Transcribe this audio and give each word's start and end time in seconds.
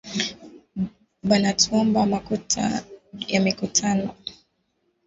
Banatuomba 1.27 1.99
makuta 2.13 2.63
ya 3.31 3.39
mikutano 3.45 4.09